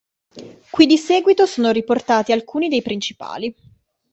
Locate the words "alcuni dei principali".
2.31-3.53